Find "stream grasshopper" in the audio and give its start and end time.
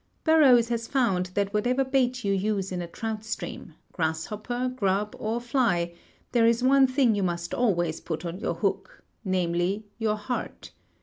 3.23-4.73